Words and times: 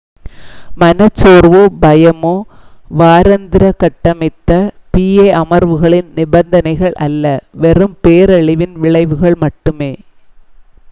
மனச் 0.75 1.17
சோர்வோ 1.17 1.59
பயமோ 1.81 2.33
வாராந்திர 2.91 3.65
கட்டமைத்த 3.75 4.49
pa 4.93 5.03
அமர்வுகளின் 5.41 6.09
நிபந்தனைகள் 6.15 6.95
அல்ல 7.05 7.25
வெறும் 7.61 7.95
பேரழிவின் 8.03 8.75
விளைவுகள் 8.79 9.37
மட்டுமே 9.39 9.91